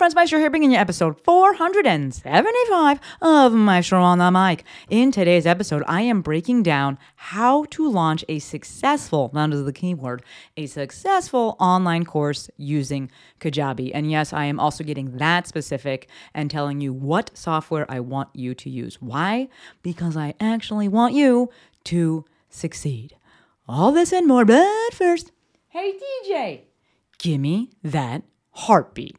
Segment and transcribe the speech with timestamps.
[0.00, 4.64] friends, Maestro here, bringing you episode 475 of Maestro on the Mic.
[4.88, 9.74] In today's episode, I am breaking down how to launch a successful, that is the
[9.74, 10.22] keyword,
[10.56, 13.10] a successful online course using
[13.40, 13.90] Kajabi.
[13.92, 18.30] And yes, I am also getting that specific and telling you what software I want
[18.32, 19.02] you to use.
[19.02, 19.50] Why?
[19.82, 21.50] Because I actually want you
[21.84, 23.16] to succeed.
[23.68, 25.30] All this and more, but first,
[25.68, 25.92] hey
[26.24, 26.62] DJ,
[27.18, 28.22] gimme that
[28.52, 29.18] heartbeat.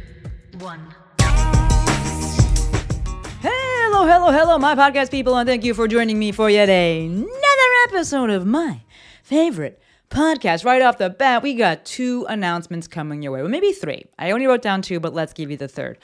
[0.61, 0.93] one.
[3.41, 7.27] Hello, hello, hello, my podcast people, and thank you for joining me for yet another
[7.87, 8.81] episode of my
[9.23, 9.81] favorite
[10.11, 10.63] podcast.
[10.63, 13.41] Right off the bat, we got two announcements coming your way.
[13.41, 14.05] Well, maybe three.
[14.19, 15.97] I only wrote down two, but let's give you the third.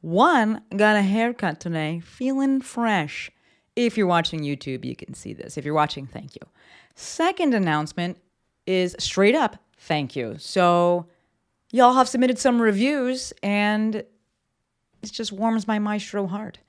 [0.00, 3.30] One, got a haircut today, feeling fresh.
[3.76, 5.56] If you're watching YouTube, you can see this.
[5.56, 6.42] If you're watching, thank you.
[6.96, 8.18] Second announcement
[8.66, 10.36] is straight up thank you.
[10.38, 11.06] So,
[11.74, 14.06] y'all have submitted some reviews, and it
[15.02, 16.60] just warms my maestro heart.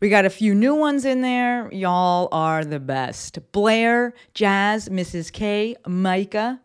[0.00, 1.72] We got a few new ones in there.
[1.72, 3.38] Y'all are the best.
[3.52, 5.32] Blair, Jazz, Mrs.
[5.32, 6.60] K, Micah,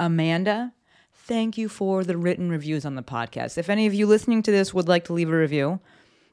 [0.00, 0.72] Amanda,
[1.12, 3.58] thank you for the written reviews on the podcast.
[3.58, 5.80] If any of you listening to this would like to leave a review,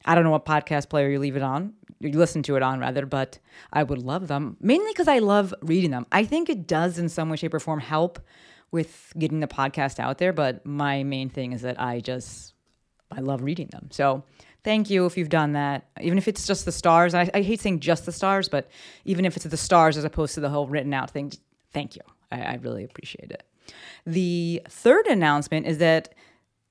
[0.05, 2.79] I don't know what podcast player you leave it on, you listen to it on
[2.79, 3.39] rather, but
[3.73, 4.55] I would love them.
[4.61, 6.07] Mainly because I love reading them.
[6.13, 8.19] I think it does in some way, shape, or form help
[8.71, 12.53] with getting the podcast out there, but my main thing is that I just
[13.11, 13.89] I love reading them.
[13.91, 14.23] So
[14.63, 15.87] thank you if you've done that.
[16.01, 17.13] Even if it's just the stars.
[17.13, 18.69] I, I hate saying just the stars, but
[19.05, 21.31] even if it's the stars as opposed to the whole written out thing,
[21.73, 22.01] thank you.
[22.31, 23.43] I, I really appreciate it.
[24.05, 26.13] The third announcement is that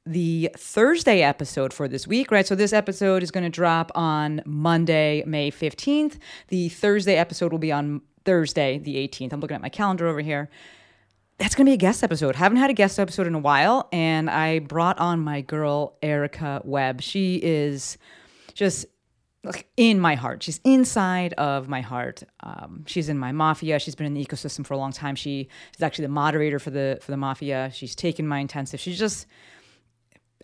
[0.06, 2.46] the Thursday episode for this week, right?
[2.46, 6.16] So this episode is going to drop on Monday, May 15th.
[6.48, 9.32] The Thursday episode will be on Thursday, the 18th.
[9.32, 10.48] I'm looking at my calendar over here
[11.40, 12.36] that's going to be a guest episode.
[12.36, 16.60] Haven't had a guest episode in a while, and I brought on my girl Erica
[16.64, 17.00] Webb.
[17.00, 17.96] She is
[18.52, 18.84] just
[19.42, 20.42] like in my heart.
[20.42, 22.22] She's inside of my heart.
[22.40, 23.78] Um, she's in my mafia.
[23.78, 25.14] She's been in the ecosystem for a long time.
[25.14, 27.70] She is actually the moderator for the for the mafia.
[27.72, 28.78] She's taken my intensive.
[28.78, 29.26] She's just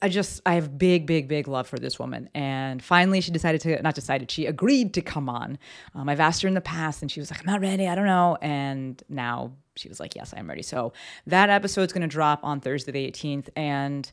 [0.01, 2.31] I just I have big, big, big love for this woman.
[2.35, 4.31] And finally, she decided to not decided.
[4.31, 5.59] She agreed to come on.
[5.95, 7.87] Um, I've asked her in the past, and she was like, "I'm not ready.
[7.87, 10.93] I don't know." And now she was like, "Yes, I'm ready." So
[11.27, 14.11] that episode's going to drop on Thursday the 18th, and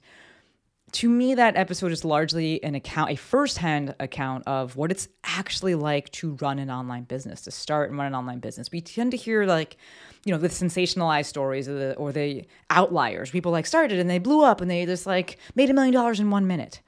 [0.93, 5.73] to me, that episode is largely an account, a firsthand account of what it's actually
[5.73, 8.69] like to run an online business, to start and run an online business.
[8.71, 9.75] We tend to hear like,
[10.23, 13.31] you know, the sensationalized stories or the, or the outliers.
[13.31, 16.19] People like started and they blew up and they just like made a million dollars
[16.19, 16.81] in one minute.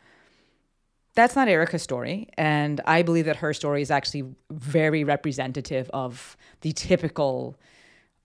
[1.15, 2.29] That's not Erica's story.
[2.37, 7.57] And I believe that her story is actually very representative of the typical,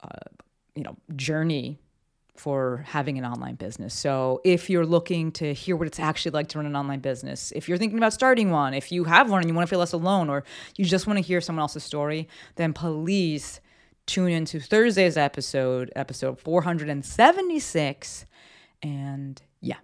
[0.02, 0.08] uh,
[0.74, 1.78] you know, journey
[2.36, 3.92] for having an online business.
[3.92, 7.52] So, if you're looking to hear what it's actually like to run an online business,
[7.54, 9.78] if you're thinking about starting one, if you have one and you want to feel
[9.78, 10.44] less alone, or
[10.76, 13.60] you just want to hear someone else's story, then please
[14.06, 18.24] tune into Thursday's episode, episode 476.
[18.82, 19.76] And yeah,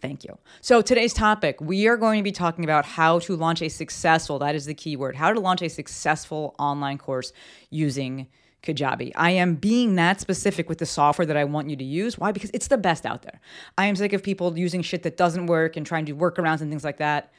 [0.00, 0.38] Thank you.
[0.62, 4.38] So today's topic, we are going to be talking about how to launch a successful,
[4.38, 7.32] that is the key word, how to launch a successful online course
[7.68, 8.26] using
[8.62, 9.12] Kajabi.
[9.14, 12.18] I am being that specific with the software that I want you to use.
[12.18, 12.32] Why?
[12.32, 13.40] Because it's the best out there.
[13.78, 16.60] I am sick of people using shit that doesn't work and trying to do workarounds
[16.60, 17.32] and things like that.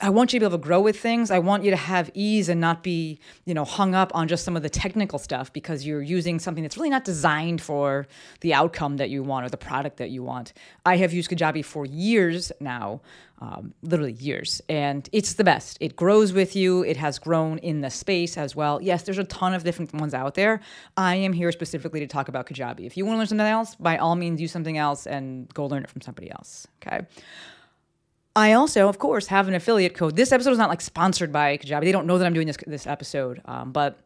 [0.00, 1.32] I want you to be able to grow with things.
[1.32, 4.44] I want you to have ease and not be, you know, hung up on just
[4.44, 8.06] some of the technical stuff because you're using something that's really not designed for
[8.40, 10.52] the outcome that you want or the product that you want.
[10.86, 13.00] I have used Kajabi for years now,
[13.40, 15.78] um, literally years, and it's the best.
[15.80, 16.84] It grows with you.
[16.84, 18.80] It has grown in the space as well.
[18.80, 20.60] Yes, there's a ton of different ones out there.
[20.96, 22.86] I am here specifically to talk about Kajabi.
[22.86, 25.66] If you want to learn something else, by all means, use something else and go
[25.66, 26.68] learn it from somebody else.
[26.80, 27.04] Okay.
[28.36, 30.16] I also, of course, have an affiliate code.
[30.16, 31.82] This episode is not like sponsored by Kajabi.
[31.82, 33.40] They don't know that I'm doing this this episode.
[33.44, 33.98] Um, but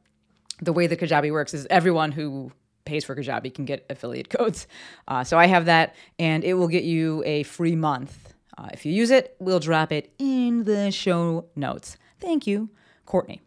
[0.60, 2.52] the way that Kajabi works is everyone who
[2.84, 4.66] pays for Kajabi can get affiliate codes.
[5.06, 8.34] Uh, so I have that, and it will get you a free month.
[8.56, 11.96] Uh, if you use it, we'll drop it in the show notes.
[12.20, 12.70] Thank you,
[13.06, 13.40] Courtney.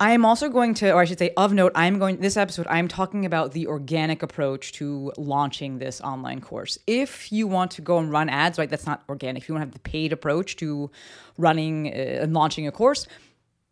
[0.00, 2.68] I am also going to, or I should say, of note, I'm going, this episode,
[2.68, 6.78] I'm talking about the organic approach to launching this online course.
[6.86, 9.42] If you want to go and run ads, right, that's not organic.
[9.42, 10.90] If you want to have the paid approach to
[11.36, 13.08] running uh, and launching a course,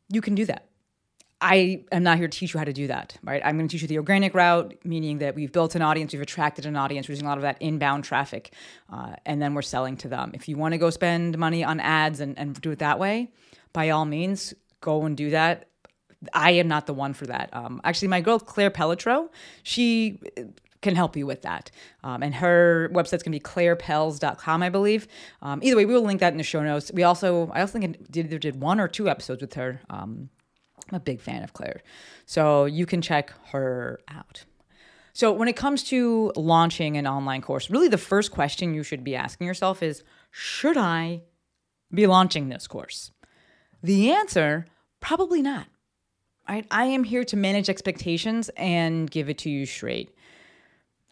[0.08, 0.66] you can do that.
[1.40, 3.42] I am not here to teach you how to do that, right?
[3.44, 6.22] I'm going to teach you the organic route, meaning that we've built an audience, we've
[6.22, 8.52] attracted an audience, we're using a lot of that inbound traffic,
[8.90, 10.32] uh, and then we're selling to them.
[10.34, 13.30] If you want to go spend money on ads and, and do it that way,
[13.74, 15.68] by all means, go and do that.
[16.32, 17.50] I am not the one for that.
[17.52, 19.28] Um, actually, my girl Claire Pelletreau,
[19.62, 20.20] she
[20.82, 21.70] can help you with that.
[22.04, 25.08] Um, and her website's gonna be clairepells.com, I believe.
[25.42, 26.90] Um, either way, we will link that in the show notes.
[26.92, 29.80] We also, I also think I did, either did one or two episodes with her.
[29.90, 30.30] Um,
[30.88, 31.82] I'm a big fan of Claire.
[32.26, 34.44] So you can check her out.
[35.12, 39.02] So when it comes to launching an online course, really the first question you should
[39.02, 41.22] be asking yourself is Should I
[41.92, 43.12] be launching this course?
[43.82, 44.66] The answer
[45.00, 45.66] probably not.
[46.48, 46.66] Right?
[46.70, 50.16] I am here to manage expectations and give it to you straight.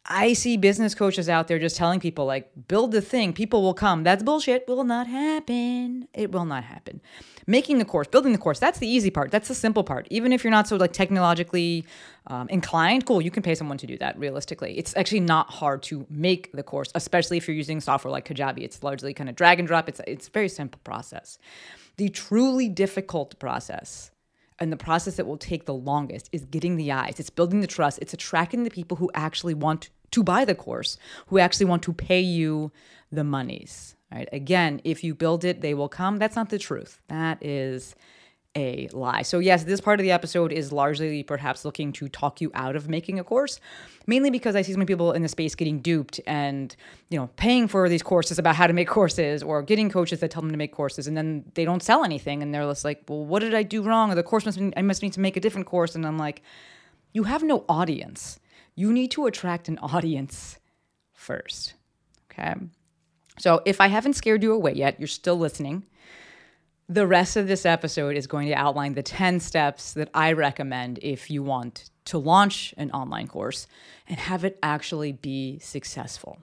[0.07, 3.73] I see business coaches out there just telling people, like, build the thing, people will
[3.73, 4.05] come.
[4.05, 4.69] That's bullshit.
[4.69, 6.07] Will not happen.
[6.13, 7.01] It will not happen.
[7.47, 9.31] Making the course, building the course, that's the easy part.
[9.31, 10.07] That's the simple part.
[10.11, 11.87] Even if you're not so like technologically
[12.27, 14.77] um, inclined, cool, you can pay someone to do that realistically.
[14.79, 18.63] It's actually not hard to make the course, especially if you're using software like Kajabi.
[18.63, 19.89] It's largely kind of drag and drop.
[19.89, 21.39] It's, it's a very simple process.
[21.97, 24.11] The truly difficult process
[24.59, 27.19] and the process that will take the longest is getting the eyes.
[27.19, 27.99] It's building the trust.
[28.01, 30.97] It's attracting the people who actually want to buy the course,
[31.27, 32.71] who actually want to pay you
[33.11, 33.97] the monies.
[34.13, 34.29] Right?
[34.33, 36.19] Again, if you build it, they will come.
[36.19, 37.01] That's not the truth.
[37.09, 37.97] That is
[38.57, 39.23] a lie.
[39.23, 42.77] So, yes, this part of the episode is largely perhaps looking to talk you out
[42.77, 43.59] of making a course,
[44.07, 46.75] mainly because I see so many people in the space getting duped and,
[47.09, 50.31] you know, paying for these courses about how to make courses or getting coaches that
[50.31, 53.03] tell them to make courses and then they don't sell anything and they're just like,
[53.09, 54.13] well, what did I do wrong?
[54.13, 55.95] Or the course must, be, I must need to make a different course.
[55.95, 56.43] And I'm like,
[57.13, 58.39] you have no audience.
[58.77, 60.59] You need to attract an audience
[61.13, 61.75] first.
[62.31, 62.55] Okay.
[63.39, 65.87] So if I haven't scared you away yet, you're still listening
[66.89, 70.99] the rest of this episode is going to outline the 10 steps that I recommend
[71.03, 73.67] if you want to launch an online course
[74.07, 76.39] and have it actually be successful.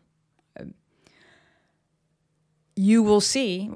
[2.76, 3.70] You will see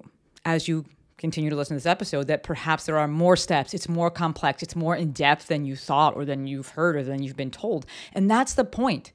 [0.44, 0.86] as you
[1.18, 3.74] continue to listen to this episode that perhaps there are more steps.
[3.74, 7.04] It's more complex, it's more in depth than you thought or than you've heard or
[7.04, 7.86] than you've been told.
[8.14, 9.12] And that's the point.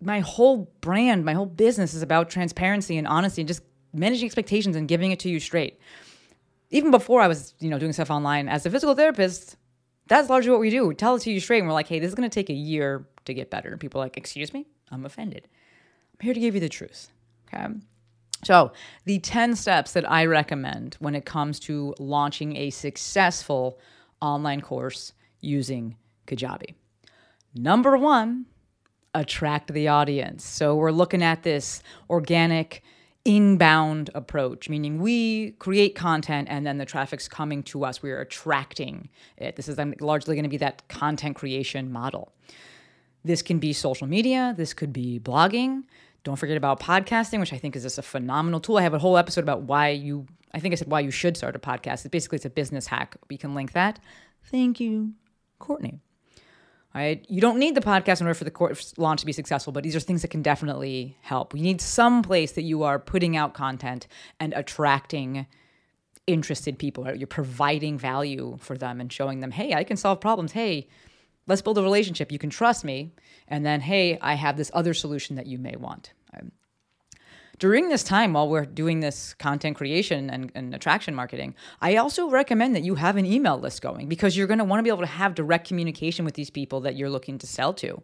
[0.00, 3.62] My whole brand, my whole business is about transparency and honesty and just
[3.92, 5.78] managing expectations and giving it to you straight
[6.74, 9.56] even before I was, you know, doing stuff online as a physical therapist,
[10.08, 10.88] that's largely what we do.
[10.88, 12.50] We tell it to you straight and we're like, hey, this is going to take
[12.50, 13.70] a year to get better.
[13.70, 14.66] And people are like, excuse me?
[14.90, 15.46] I'm offended.
[16.12, 17.10] I'm here to give you the truth.
[17.46, 17.74] Okay.
[18.42, 18.72] So,
[19.04, 23.78] the 10 steps that I recommend when it comes to launching a successful
[24.20, 25.96] online course using
[26.26, 26.74] Kajabi.
[27.54, 28.46] Number one,
[29.14, 30.44] attract the audience.
[30.44, 32.82] So, we're looking at this organic,
[33.24, 38.02] inbound approach, meaning we create content and then the traffic's coming to us.
[38.02, 39.56] We're attracting it.
[39.56, 42.32] This is largely going to be that content creation model.
[43.24, 45.84] This can be social media, this could be blogging.
[46.24, 48.78] Don't forget about podcasting, which I think is just a phenomenal tool.
[48.78, 51.36] I have a whole episode about why you, I think I said why you should
[51.36, 52.04] start a podcast.
[52.04, 53.16] It's basically it's a business hack.
[53.28, 54.00] We can link that.
[54.42, 55.12] Thank you,
[55.58, 56.00] Courtney
[56.94, 57.24] right?
[57.28, 59.82] You don't need the podcast in order for the course launch to be successful, but
[59.82, 61.54] these are things that can definitely help.
[61.54, 64.06] You need some place that you are putting out content
[64.38, 65.46] and attracting
[66.26, 67.04] interested people.
[67.04, 67.18] Right?
[67.18, 70.52] You're providing value for them and showing them, hey, I can solve problems.
[70.52, 70.88] Hey,
[71.46, 72.32] let's build a relationship.
[72.32, 73.12] You can trust me.
[73.48, 76.52] And then, hey, I have this other solution that you may want um,
[77.58, 82.28] during this time while we're doing this content creation and, and, attraction marketing, I also
[82.28, 84.88] recommend that you have an email list going because you're going to want to be
[84.88, 88.02] able to have direct communication with these people that you're looking to sell to.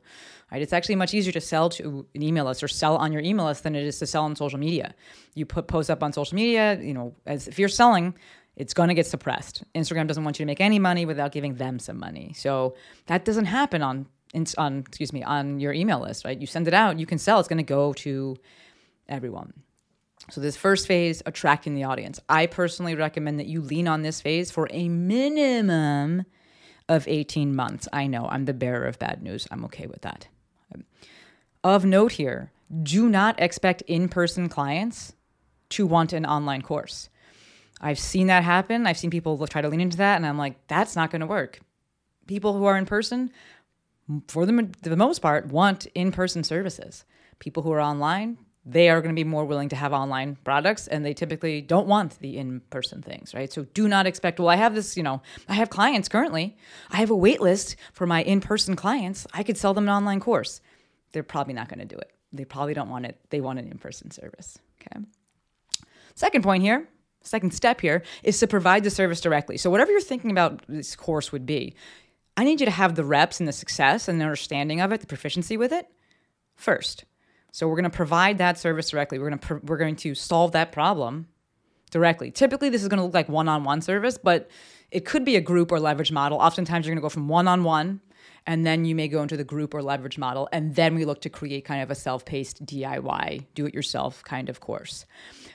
[0.53, 0.63] Right?
[0.63, 3.47] It's actually much easier to sell to an email list or sell on your email
[3.47, 4.95] list than it is to sell on social media.
[5.35, 8.15] You put posts up on social media, you know, as if you're selling,
[8.57, 9.65] it's going to get suppressed.
[9.75, 12.33] Instagram doesn't want you to make any money without giving them some money.
[12.37, 12.75] So
[13.07, 14.07] that doesn't happen on
[14.59, 16.41] on excuse me on your email list, right?
[16.41, 17.41] You send it out, you can sell.
[17.41, 18.37] It's going to go to
[19.11, 19.53] everyone.
[20.31, 22.21] So, this first phase, attracting the audience.
[22.29, 26.25] I personally recommend that you lean on this phase for a minimum
[26.89, 27.89] of 18 months.
[27.93, 29.49] I know I'm the bearer of bad news.
[29.51, 30.29] I'm okay with that.
[31.63, 32.53] Of note here,
[32.83, 35.15] do not expect in person clients
[35.71, 37.09] to want an online course.
[37.81, 38.87] I've seen that happen.
[38.87, 41.27] I've seen people try to lean into that, and I'm like, that's not going to
[41.27, 41.61] work.
[42.27, 43.31] People who are in person,
[44.29, 47.05] for the, the most part, want in person services.
[47.39, 50.87] People who are online, they are going to be more willing to have online products
[50.87, 53.53] and they typically don't want the in-person things right?
[53.53, 56.57] So do not expect well i have this you know i have clients currently.
[56.91, 59.27] I have a wait list for my in-person clients.
[59.33, 60.61] I could sell them an online course.
[61.13, 62.13] They're probably not going to do it.
[62.33, 63.19] They probably don't want it.
[63.31, 65.05] They want an in-person service okay?
[66.15, 66.89] Second point here
[67.23, 69.59] second step here is to provide the service directly.
[69.59, 71.75] So whatever you're thinking about this course would be
[72.37, 75.01] i need you to have the reps and the success and the understanding of it
[75.01, 75.87] the proficiency with it
[76.57, 77.05] first
[77.53, 79.19] so we're going to provide that service directly.
[79.19, 81.29] We're going to pr- we're going to solve that problem
[81.91, 82.31] directly.
[82.31, 84.49] Typically, this is going to look like one-on-one service, but
[84.91, 86.39] it could be a group or leverage model.
[86.39, 88.01] Oftentimes, you're going to go from one-on-one,
[88.47, 91.21] and then you may go into the group or leverage model, and then we look
[91.23, 95.05] to create kind of a self-paced DIY, do-it-yourself kind of course.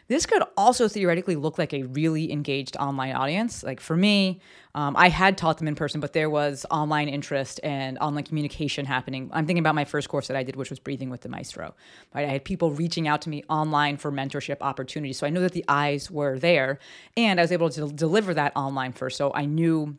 [0.07, 3.63] This could also theoretically look like a really engaged online audience.
[3.63, 4.39] Like for me,
[4.75, 8.85] um, I had taught them in person, but there was online interest and online communication
[8.85, 9.29] happening.
[9.33, 11.73] I'm thinking about my first course that I did, which was Breathing with the Maestro.
[12.13, 15.41] Right, I had people reaching out to me online for mentorship opportunities, so I knew
[15.41, 16.77] that the eyes were there,
[17.17, 19.17] and I was able to deliver that online first.
[19.17, 19.97] So I knew,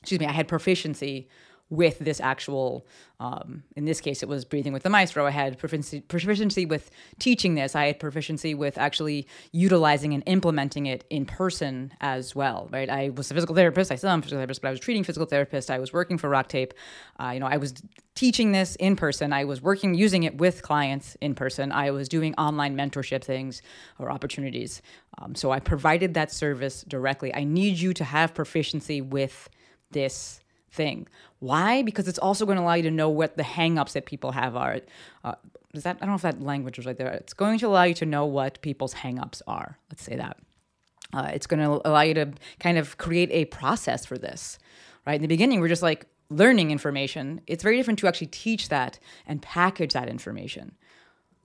[0.00, 1.28] excuse me, I had proficiency
[1.70, 2.86] with this actual
[3.20, 5.26] um, in this case it was breathing with the maestro.
[5.26, 7.74] I had proficiency, proficiency with teaching this.
[7.74, 12.88] I had proficiency with actually utilizing and implementing it in person as well right?
[12.88, 13.92] I was a physical therapist.
[13.92, 15.70] I still am a physical therapist but i was treating physical therapist.
[15.70, 16.72] I was working for RockTape.
[17.20, 17.74] Uh, you know i was
[18.14, 19.32] teaching this in person.
[19.32, 21.70] I was working using it with clients in person.
[21.70, 23.62] I was doing online mentorship things
[23.98, 24.80] or opportunities.
[25.18, 27.34] Um, so i provided that service directly.
[27.34, 29.48] I need you to have proficiency with
[29.90, 31.08] this thing.
[31.40, 31.82] Why?
[31.82, 34.56] Because it's also going to allow you to know what the hangups that people have
[34.56, 34.80] are.
[35.22, 35.34] Uh,
[35.74, 37.08] is that I don't know if that language was right there.
[37.08, 39.78] It's going to allow you to know what people's hangups are.
[39.90, 40.38] Let's say that.
[41.12, 44.58] Uh, it's going to allow you to kind of create a process for this.
[45.06, 47.40] Right in the beginning, we're just like learning information.
[47.46, 50.72] It's very different to actually teach that and package that information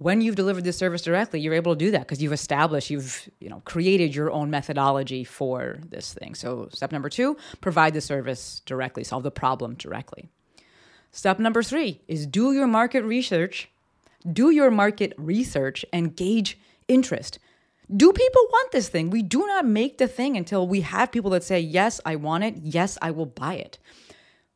[0.03, 3.29] when you've delivered this service directly, you're able to do that because you've established, you've
[3.39, 6.35] you know created your own methodology for this thing.
[6.35, 10.29] So step number two, provide the service directly, solve the problem directly.
[11.11, 13.69] Step number three is do your market research,
[14.31, 17.39] do your market research and gauge interest.
[17.95, 19.09] Do people want this thing?
[19.09, 22.43] We do not make the thing until we have people that say, Yes, I want
[22.43, 22.55] it.
[22.61, 23.77] Yes, I will buy it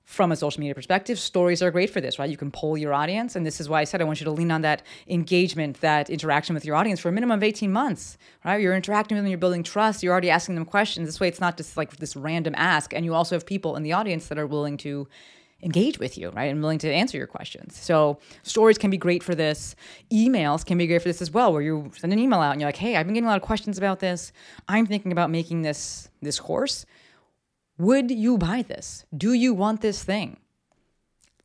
[0.08, 2.30] from a social media perspective, stories are great for this, right?
[2.30, 3.36] You can poll your audience.
[3.36, 6.10] And this is why I said I want you to lean on that engagement, that
[6.10, 8.62] interaction with your audience for a minimum of 18 months, right?
[8.62, 11.10] You're interacting with them, you're building trust, you're already asking them questions.
[11.10, 12.94] This way, it's not just like this random ask.
[12.94, 15.10] And you also have people in the audience that are willing to
[15.62, 16.46] engage with you, right?
[16.46, 17.78] And willing to answer your questions.
[17.78, 19.76] So stories can be great for this.
[20.10, 22.62] Emails can be great for this as well, where you send an email out and
[22.62, 24.32] you're like, hey, I've been getting a lot of questions about this.
[24.70, 26.86] I'm thinking about making this this course
[27.78, 29.06] would you buy this?
[29.16, 30.38] Do you want this thing?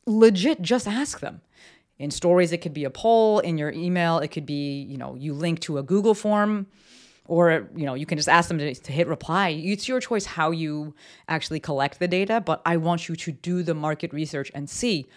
[0.05, 1.41] Legit, just ask them.
[1.99, 3.39] In stories, it could be a poll.
[3.39, 6.67] In your email, it could be, you know, you link to a Google form
[7.25, 10.25] or you know you can just ask them to, to, hit reply it's your choice
[10.25, 10.93] how you
[11.27, 15.07] actually collect the data but i want you to do the market research and see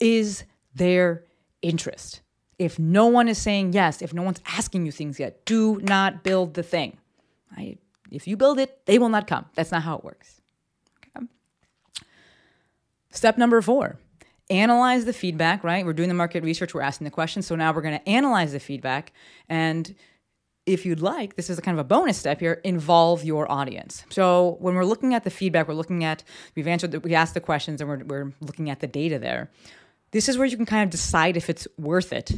[0.00, 0.44] is
[0.74, 1.24] there
[1.62, 2.22] interest
[2.58, 6.22] if no one is saying yes if no one's asking you things yet do not
[6.22, 6.96] build the thing
[7.56, 7.76] I,
[8.10, 10.40] if you build it they will not come that's not how it works
[13.14, 13.98] Step number four
[14.50, 15.86] analyze the feedback, right?
[15.86, 17.46] We're doing the market research, we're asking the questions.
[17.46, 19.14] So now we're going to analyze the feedback.
[19.48, 19.94] And
[20.66, 24.04] if you'd like, this is a kind of a bonus step here, involve your audience.
[24.10, 27.32] So when we're looking at the feedback, we're looking at, we've answered, the, we asked
[27.32, 29.50] the questions and we're, we're looking at the data there.
[30.10, 32.32] This is where you can kind of decide if it's worth it,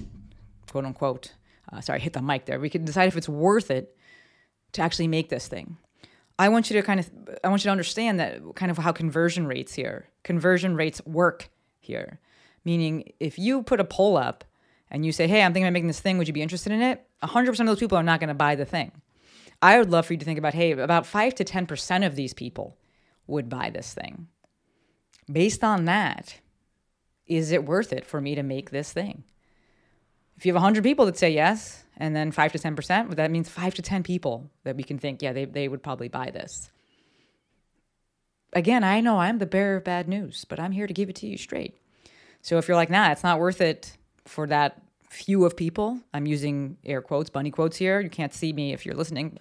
[0.71, 1.33] quote unquote.
[1.73, 2.61] Uh, sorry, hit the mic there.
[2.61, 3.97] We can decide if it's worth it
[4.73, 5.77] to actually make this thing.
[6.39, 7.11] I want you to kind of
[7.43, 10.09] I want you to understand that kind of how conversion rates here.
[10.23, 11.49] Conversion rates work
[11.81, 12.21] here.
[12.65, 14.45] Meaning if you put a poll up
[14.91, 16.83] and you say, "Hey, I'm thinking about making this thing, would you be interested in
[16.83, 18.93] it?" 100% of those people are not going to buy the thing.
[19.63, 22.35] I would love for you to think about, "Hey, about 5 to 10% of these
[22.35, 22.77] people
[23.27, 24.29] would buy this thing."
[25.31, 26.41] Based on that,
[27.27, 29.25] is it worth it for me to make this thing?
[30.37, 33.49] If you have 100 people that say yes, and then 5 to 10%, that means
[33.49, 36.71] 5 to 10 people that we can think, yeah, they, they would probably buy this.
[38.53, 41.17] Again, I know I'm the bearer of bad news, but I'm here to give it
[41.17, 41.79] to you straight.
[42.43, 46.27] So if you're like, nah, it's not worth it for that few of people, I'm
[46.27, 48.01] using air quotes, bunny quotes here.
[48.01, 49.39] You can't see me if you're listening.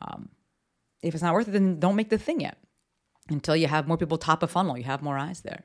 [0.00, 0.30] Um,
[1.02, 2.58] if it's not worth it, then don't make the thing yet
[3.28, 5.64] until you have more people top of funnel, you have more eyes there.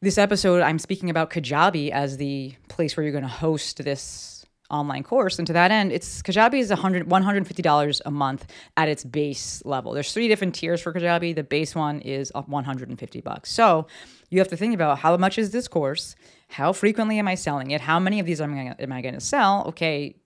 [0.00, 4.37] This episode, I'm speaking about Kajabi as the place where you're going to host this
[4.70, 5.38] online course.
[5.38, 8.46] And to that end, it's Kajabi is $100, $150 a month
[8.76, 9.92] at its base level.
[9.92, 11.34] There's three different tiers for Kajabi.
[11.34, 13.50] The base one is 150 bucks.
[13.50, 13.86] So
[14.30, 16.16] you have to think about how much is this course?
[16.48, 17.80] How frequently am I selling it?
[17.80, 19.64] How many of these am I, am I going to sell?
[19.68, 20.16] Okay,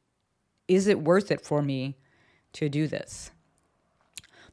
[0.69, 1.97] is it worth it for me
[2.55, 3.31] to do this?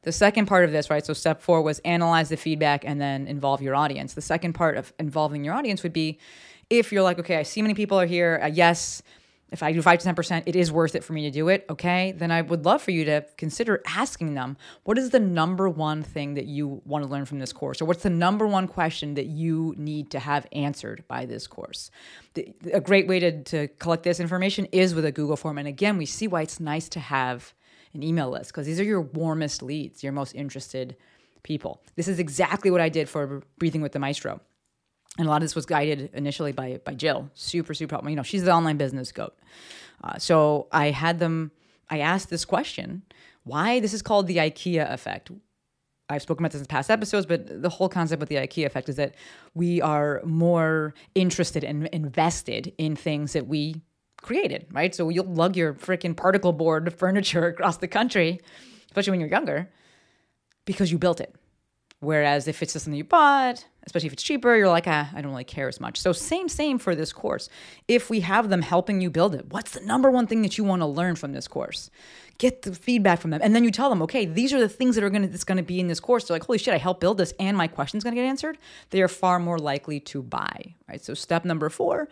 [0.02, 1.04] The second part of this, right?
[1.04, 4.14] So step four was analyze the feedback and then involve your audience.
[4.14, 6.18] The second part of involving your audience would be
[6.70, 8.40] if you're like, okay, I see many people are here.
[8.42, 9.02] Uh, yes,
[9.52, 11.48] if I do five to ten percent, it is worth it for me to do
[11.48, 11.66] it.
[11.68, 15.68] Okay, then I would love for you to consider asking them, what is the number
[15.68, 18.68] one thing that you want to learn from this course, or what's the number one
[18.68, 21.90] question that you need to have answered by this course.
[22.34, 25.68] The, a great way to to collect this information is with a Google form, and
[25.68, 27.54] again, we see why it's nice to have
[27.92, 30.96] an email list because these are your warmest leads, your most interested
[31.42, 31.82] people.
[31.96, 34.40] This is exactly what I did for Breathing with the Maestro.
[35.18, 38.10] And a lot of this was guided initially by by Jill, super super helpful.
[38.10, 39.36] You know, she's the online business goat.
[40.02, 41.50] Uh, so I had them.
[41.88, 43.02] I asked this question:
[43.44, 45.30] Why this is called the IKEA effect?
[46.08, 48.88] I've spoken about this in past episodes, but the whole concept with the IKEA effect
[48.88, 49.14] is that
[49.54, 53.82] we are more interested and invested in things that we
[54.20, 54.94] created, right?
[54.94, 58.40] So you'll lug your freaking particle board furniture across the country,
[58.86, 59.70] especially when you're younger,
[60.64, 61.34] because you built it.
[62.02, 65.20] Whereas if it's just something you bought, especially if it's cheaper, you're like, ah, I
[65.20, 66.00] don't really care as much.
[66.00, 67.50] So same, same for this course.
[67.88, 70.64] If we have them helping you build it, what's the number one thing that you
[70.64, 71.90] want to learn from this course?
[72.38, 74.94] Get the feedback from them, and then you tell them, okay, these are the things
[74.94, 76.24] that are gonna that's gonna be in this course.
[76.24, 78.56] They're like, holy shit, I helped build this, and my question's gonna get answered.
[78.88, 81.04] They are far more likely to buy, right?
[81.04, 82.08] So step number four,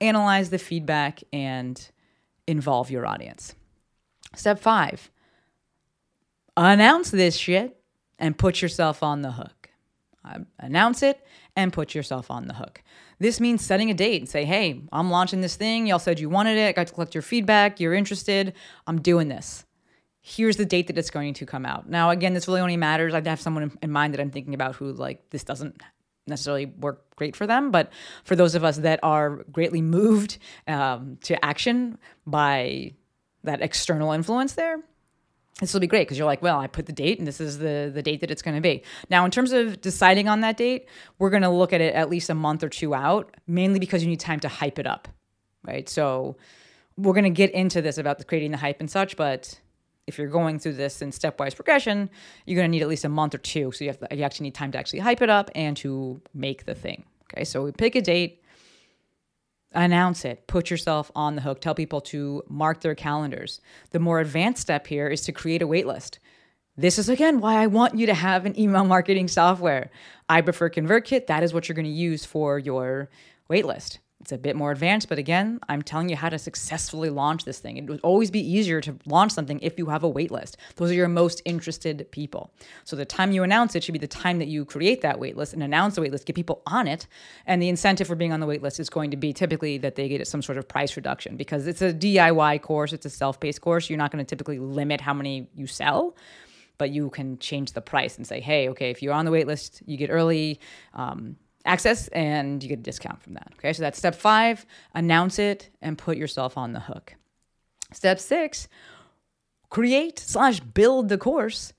[0.00, 1.88] analyze the feedback and
[2.48, 3.54] involve your audience.
[4.34, 5.08] Step five,
[6.56, 7.79] announce this shit
[8.20, 9.70] and put yourself on the hook.
[10.58, 12.82] Announce it and put yourself on the hook.
[13.18, 15.86] This means setting a date and say, hey, I'm launching this thing.
[15.86, 16.68] Y'all said you wanted it.
[16.68, 17.80] I got to collect your feedback.
[17.80, 18.52] You're interested.
[18.86, 19.64] I'm doing this.
[20.20, 21.88] Here's the date that it's going to come out.
[21.88, 23.14] Now, again, this really only matters.
[23.14, 25.80] I'd have someone in mind that I'm thinking about who, like, this doesn't
[26.26, 27.70] necessarily work great for them.
[27.70, 27.90] But
[28.24, 30.36] for those of us that are greatly moved
[30.68, 32.92] um, to action by
[33.44, 34.80] that external influence there,
[35.60, 37.58] this will be great because you're like, well, I put the date and this is
[37.58, 38.82] the the date that it's going to be.
[39.10, 40.88] Now, in terms of deciding on that date,
[41.18, 44.02] we're going to look at it at least a month or two out, mainly because
[44.02, 45.08] you need time to hype it up,
[45.64, 45.88] right?
[45.88, 46.36] So
[46.96, 49.60] we're going to get into this about the creating the hype and such, but
[50.06, 52.10] if you're going through this in stepwise progression,
[52.44, 53.70] you're going to need at least a month or two.
[53.72, 56.20] So you have to, you actually need time to actually hype it up and to
[56.34, 57.04] make the thing.
[57.32, 58.42] Okay, so we pick a date,
[59.72, 63.60] announce it, put yourself on the hook, tell people to mark their calendars.
[63.90, 66.18] The more advanced step here is to create a waitlist.
[66.76, 69.90] This is again why I want you to have an email marketing software.
[70.28, 71.26] I prefer ConvertKit.
[71.26, 73.10] That is what you're going to use for your
[73.50, 73.98] waitlist.
[74.20, 77.58] It's a bit more advanced, but again, I'm telling you how to successfully launch this
[77.58, 77.78] thing.
[77.78, 80.56] It would always be easier to launch something if you have a waitlist.
[80.76, 82.52] Those are your most interested people.
[82.84, 85.54] So the time you announce it should be the time that you create that waitlist
[85.54, 87.06] and announce the waitlist, get people on it.
[87.46, 90.06] And the incentive for being on the waitlist is going to be typically that they
[90.06, 93.88] get some sort of price reduction because it's a DIY course, it's a self-paced course.
[93.88, 96.14] You're not going to typically limit how many you sell
[96.76, 99.82] but you can change the price and say, hey, okay, if you're on the waitlist,
[99.84, 100.58] you get early
[100.94, 103.52] um, access and you get a discount from that.
[103.58, 107.14] Okay, so that's step five announce it and put yourself on the hook.
[107.92, 108.68] Step six
[109.68, 111.72] create slash build the course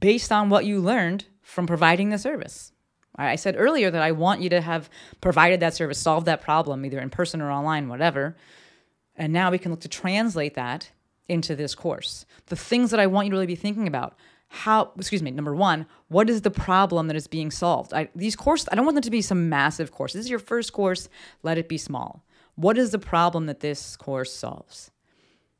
[0.00, 2.72] based on what you learned from providing the service.
[3.16, 4.88] I said earlier that I want you to have
[5.20, 8.36] provided that service, solved that problem, either in person or online, whatever.
[9.16, 10.92] And now we can look to translate that
[11.28, 12.24] into this course.
[12.46, 14.16] The things that I want you to really be thinking about
[14.48, 17.92] how excuse me number one what is the problem that is being solved?
[17.92, 20.14] I, these courses i don't want them to be some massive course.
[20.14, 21.08] This is your first course
[21.42, 22.24] let it be small.
[22.54, 24.90] What is the problem that this course solves?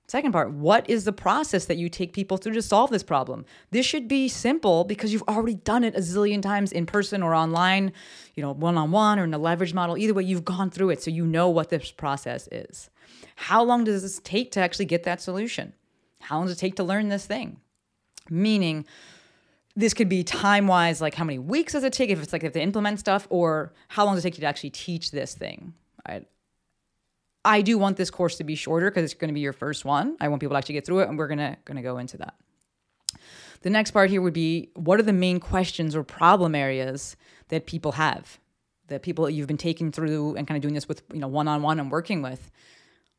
[0.08, 3.44] Second part what is the process that you take people through to solve this problem?
[3.70, 7.34] This should be simple because you've already done it a zillion times in person or
[7.34, 7.92] online
[8.34, 11.10] you know one-on-one or in a leverage model either way you've gone through it so
[11.10, 12.88] you know what this process is.
[13.36, 15.74] How long does this take to actually get that solution?
[16.20, 17.60] How long does it take to learn this thing
[18.30, 18.86] meaning
[19.76, 22.42] this could be time wise, like how many weeks does it take if it's like
[22.42, 25.34] if they implement stuff, or how long does it take you to actually teach this
[25.34, 25.74] thing?
[26.06, 26.26] Right.
[27.44, 29.84] I do want this course to be shorter because it's going to be your first
[29.84, 30.16] one.
[30.20, 32.34] I want people to actually get through it, and we're gonna gonna go into that.
[33.62, 37.16] The next part here would be what are the main questions or problem areas
[37.48, 38.38] that people have,
[38.88, 41.48] that people you've been taking through and kind of doing this with, you know, one
[41.48, 42.50] on one and working with.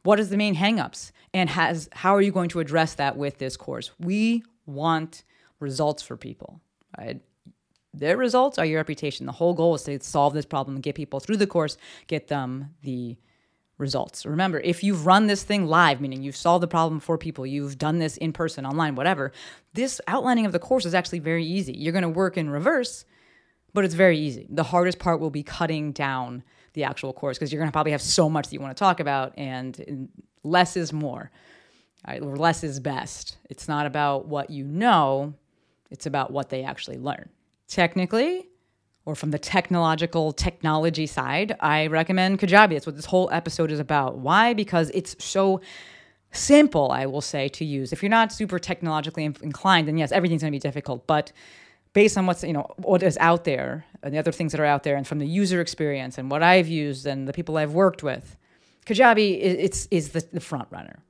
[0.03, 3.37] What is the main hangups, and has how are you going to address that with
[3.37, 3.91] this course?
[3.99, 5.23] We want
[5.59, 6.61] results for people,
[6.97, 7.21] right?
[7.93, 9.25] Their results are your reputation.
[9.25, 11.77] The whole goal is to solve this problem get people through the course,
[12.07, 13.17] get them the
[13.79, 14.25] results.
[14.25, 17.77] Remember, if you've run this thing live, meaning you've solved the problem for people, you've
[17.77, 19.31] done this in person, online, whatever,
[19.73, 21.73] this outlining of the course is actually very easy.
[21.73, 23.05] You're going to work in reverse,
[23.73, 24.45] but it's very easy.
[24.49, 27.93] The hardest part will be cutting down the actual course because you're going to probably
[27.93, 30.09] have so much that you want to talk about, and
[30.43, 31.31] less is more.
[32.07, 33.37] Less is best.
[33.49, 35.33] It's not about what you know,
[35.91, 37.29] it's about what they actually learn.
[37.67, 38.47] Technically,
[39.05, 42.71] or from the technological technology side, I recommend Kajabi.
[42.71, 44.17] That's what this whole episode is about.
[44.17, 44.53] Why?
[44.53, 45.61] Because it's so
[46.31, 47.91] simple, I will say, to use.
[47.91, 51.07] If you're not super technologically inclined, then yes, everything's going to be difficult.
[51.07, 51.31] But
[51.93, 54.65] based on what's you know what is out there and the other things that are
[54.65, 57.73] out there, and from the user experience and what I've used and the people I've
[57.73, 58.37] worked with,
[58.85, 61.03] Kajabi is, is the, the front runner.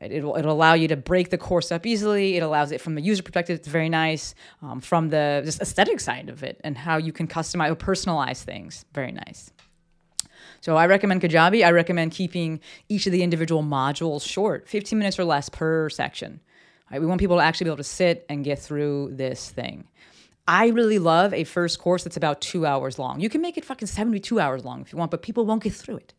[0.00, 2.36] It'll, it'll allow you to break the course up easily.
[2.36, 3.58] It allows it from the user perspective.
[3.58, 4.34] It's very nice.
[4.62, 8.42] Um, from the just aesthetic side of it and how you can customize or personalize
[8.42, 8.84] things.
[8.92, 9.50] Very nice.
[10.60, 11.64] So I recommend Kajabi.
[11.64, 16.40] I recommend keeping each of the individual modules short, 15 minutes or less per section.
[16.90, 17.00] Right?
[17.00, 19.86] We want people to actually be able to sit and get through this thing.
[20.46, 23.20] I really love a first course that's about two hours long.
[23.20, 25.74] You can make it fucking 72 hours long if you want, but people won't get
[25.74, 26.14] through it.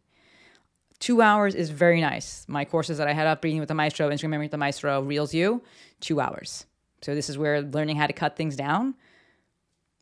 [1.00, 2.46] Two hours is very nice.
[2.48, 5.02] My courses that I had up Breathing with the Maestro, Instagram Memory with the Maestro,
[5.02, 5.62] Reels You,
[6.02, 6.66] two hours.
[7.02, 8.96] So this is where learning how to cut things down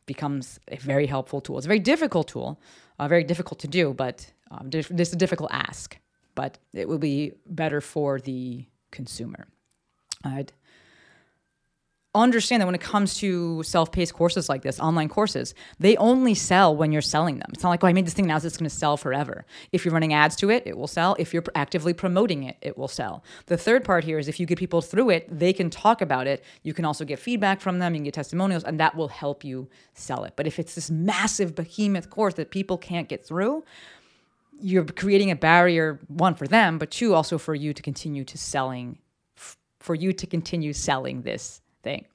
[0.06, 1.58] becomes a very helpful tool.
[1.58, 2.60] It's a very difficult tool,
[2.98, 5.96] uh, very difficult to do, but um, this is a difficult ask.
[6.34, 9.46] But it will be better for the consumer.
[10.24, 10.52] All right
[12.14, 16.74] understand that when it comes to self-paced courses like this, online courses, they only sell
[16.74, 17.50] when you're selling them.
[17.52, 19.44] It's not like, oh, I made this thing now, so it's going to sell forever.
[19.72, 21.16] If you're running ads to it, it will sell.
[21.18, 23.22] If you're actively promoting it, it will sell.
[23.46, 26.26] The third part here is if you get people through it, they can talk about
[26.26, 26.42] it.
[26.62, 29.44] You can also get feedback from them, you can get testimonials, and that will help
[29.44, 30.32] you sell it.
[30.34, 33.64] But if it's this massive behemoth course that people can't get through,
[34.60, 38.38] you're creating a barrier, one for them, but two, also for you to continue to
[38.38, 38.98] selling,
[39.78, 42.06] for you to continue selling this thing.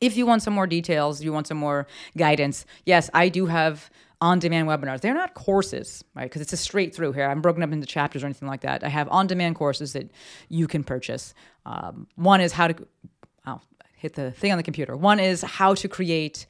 [0.00, 3.90] If you want some more details, you want some more guidance, yes, I do have
[4.20, 5.00] on demand webinars.
[5.00, 6.24] They're not courses, right?
[6.24, 7.26] Because it's a straight through here.
[7.26, 8.82] I'm broken up into chapters or anything like that.
[8.82, 10.10] I have on demand courses that
[10.48, 11.34] you can purchase.
[11.66, 12.86] Um, one is how to,
[13.44, 13.62] I'll
[13.96, 14.96] hit the thing on the computer.
[14.96, 16.46] One is how to create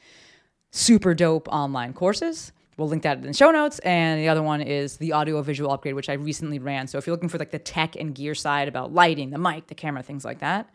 [0.70, 2.52] super dope online courses.
[2.76, 3.78] We'll link that in the show notes.
[3.80, 6.86] And the other one is the audio visual upgrade, which I recently ran.
[6.86, 9.66] So if you're looking for like the tech and gear side about lighting, the mic,
[9.68, 10.70] the camera, things like that,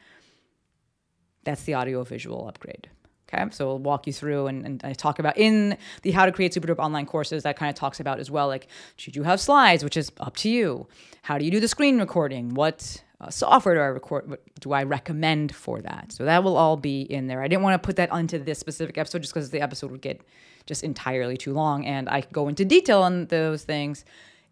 [1.44, 2.90] that's the audio visual upgrade.
[3.32, 6.32] Okay, so we'll walk you through and, and I talk about in the How to
[6.32, 9.22] Create Super Dope online courses that kind of talks about as well, like should you
[9.22, 10.88] have slides, which is up to you.
[11.22, 12.56] How do you do the screen recording?
[12.56, 14.30] What uh, software do I record?
[14.30, 16.12] What do I recommend for that?
[16.12, 17.44] So that will all be in there.
[17.44, 20.02] I didn't want to put that onto this specific episode just because the episode would
[20.02, 20.22] get
[20.66, 24.06] just entirely too long, and I go into detail on those things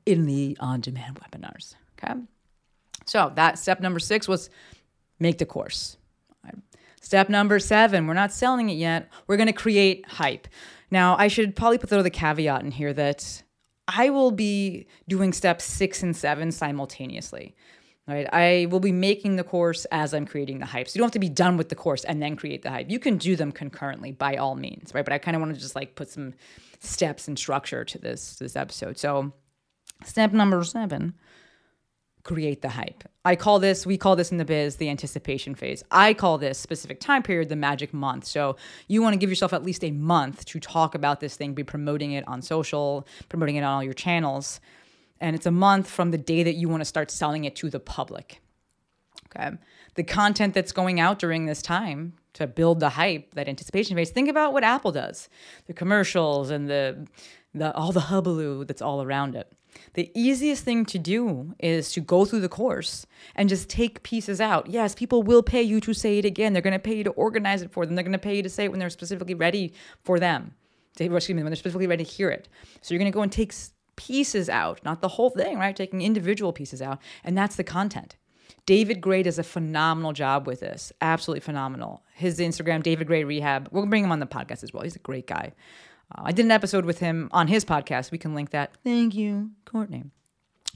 [0.06, 1.76] in the on-demand webinars.
[1.98, 2.14] Okay,
[3.06, 4.50] so that step number six was
[5.20, 5.97] make the course.
[7.08, 9.10] Step number seven, we're not selling it yet.
[9.28, 10.46] We're going to create hype.
[10.92, 13.44] Now, I should probably put the caveat in here that
[13.88, 17.56] I will be doing steps six and seven simultaneously.
[18.10, 18.28] Right?
[18.34, 20.90] I will be making the course as I'm creating the hype.
[20.90, 22.92] So you don't have to be done with the course and then create the hype.
[22.92, 25.06] You can do them concurrently by all means, right?
[25.06, 26.34] But I kind of want to just like put some
[26.80, 28.98] steps and structure to this this episode.
[28.98, 29.32] So
[30.04, 31.14] step number seven
[32.28, 33.06] create the hype.
[33.24, 35.82] I call this, we call this in the biz the anticipation phase.
[35.92, 38.26] I call this specific time period the magic month.
[38.26, 41.54] So you want to give yourself at least a month to talk about this thing,
[41.54, 44.60] be promoting it on social, promoting it on all your channels.
[45.22, 47.70] And it's a month from the day that you want to start selling it to
[47.70, 48.42] the public.
[49.28, 49.58] Okay.
[49.96, 54.12] The content that's going out during this time to build the hype, that anticipation phase,
[54.12, 55.28] think about what Apple does.
[55.66, 57.08] The commercials and the
[57.54, 59.52] the all the hubbub that's all around it.
[59.94, 64.42] The easiest thing to do is to go through the course and just take pieces
[64.42, 64.70] out.
[64.70, 66.54] Yes, people will pay you to say it again.
[66.54, 67.96] They're going to pay you to organize it for them.
[67.96, 70.54] They're going to pay you to say it when they're specifically ready for them.
[71.00, 72.50] Excuse me, when they're specifically ready to hear it.
[72.82, 73.54] So you're going to go and take
[73.96, 75.76] pieces out, not the whole thing, right?
[75.76, 78.16] Taking individual pieces out, and that's the content.
[78.66, 80.92] David Grey does a phenomenal job with this.
[81.02, 82.04] Absolutely phenomenal.
[82.14, 83.70] His Instagram, David Grey Rehab.
[83.72, 84.84] We'll bring him on the podcast as well.
[84.84, 85.54] He's a great guy.
[86.16, 88.12] Uh, I did an episode with him on his podcast.
[88.12, 88.72] We can link that.
[88.84, 90.06] Thank you, Courtney.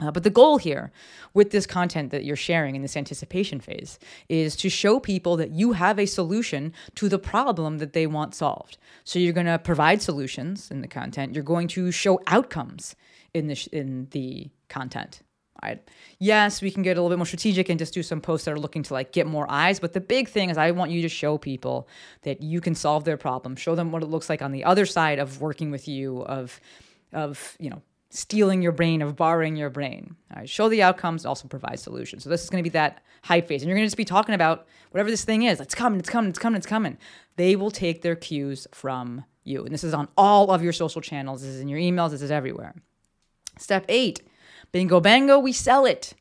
[0.02, 0.92] Uh, but the goal here
[1.34, 5.52] with this content that you're sharing in this anticipation phase is to show people that
[5.52, 8.78] you have a solution to the problem that they want solved.
[9.04, 11.36] So you're going to provide solutions in the content.
[11.36, 12.96] You're going to show outcomes
[13.34, 15.22] in the sh- in the content.
[15.64, 15.88] Right?
[16.18, 18.52] Yes, we can get a little bit more strategic and just do some posts that
[18.52, 19.80] are looking to like get more eyes.
[19.80, 21.88] But the big thing is, I want you to show people
[22.24, 23.56] that you can solve their problem.
[23.56, 26.60] Show them what it looks like on the other side of working with you, of,
[27.14, 30.16] of you know, stealing your brain, of borrowing your brain.
[30.46, 32.24] Show the outcomes, also provide solutions.
[32.24, 34.04] So this is going to be that hype phase, and you're going to just be
[34.04, 35.62] talking about whatever this thing is.
[35.62, 36.98] It's coming, it's coming, it's coming, it's coming.
[37.36, 41.02] They will take their cues from you, and this is on all of your social
[41.02, 41.42] channels.
[41.42, 42.12] This is in your emails.
[42.12, 42.74] This is everywhere.
[43.58, 44.22] Step eight,
[44.72, 46.14] bingo bango, we sell it.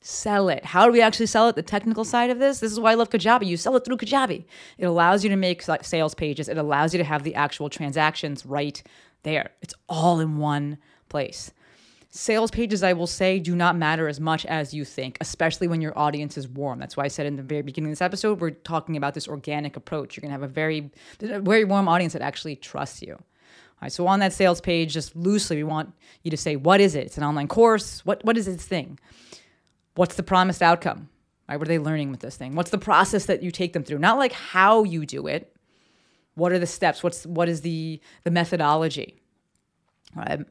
[0.00, 0.64] Sell it.
[0.64, 1.54] How do we actually sell it?
[1.54, 2.58] The technical side of this.
[2.58, 3.46] This is why I love Kajabi.
[3.46, 4.44] You sell it through Kajabi.
[4.78, 6.48] It allows you to make sales pages.
[6.48, 8.82] It allows you to have the actual transactions right
[9.22, 9.50] there.
[9.62, 11.52] It's all in one place.
[12.10, 15.80] Sales pages, I will say, do not matter as much as you think, especially when
[15.80, 16.78] your audience is warm.
[16.78, 19.28] That's why I said in the very beginning of this episode, we're talking about this
[19.28, 20.16] organic approach.
[20.16, 20.90] You're going to have a very,
[21.20, 23.18] very warm audience that actually trusts you.
[23.82, 25.92] Right, so on that sales page, just loosely, we want
[26.22, 27.06] you to say, what is it?
[27.06, 28.06] It's an online course.
[28.06, 28.98] What What is this thing?
[29.96, 31.08] What's the promised outcome?
[31.48, 32.54] Right, what are they learning with this thing?
[32.54, 33.98] What's the process that you take them through?
[33.98, 35.54] Not like how you do it.
[36.34, 37.02] What are the steps?
[37.02, 39.20] What's what is the the methodology?
[40.14, 40.46] Right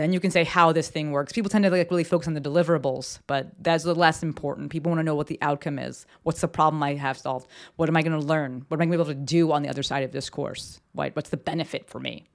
[0.00, 1.32] then you can say how this thing works.
[1.32, 4.70] People tend to like really focus on the deliverables, but that's the less important.
[4.70, 6.06] People want to know what the outcome is.
[6.22, 7.48] What's the problem I have solved?
[7.76, 8.64] What am I going to learn?
[8.68, 10.30] What am I going to be able to do on the other side of this
[10.30, 10.80] course?
[10.94, 11.14] Right?
[11.14, 12.29] What's the benefit for me?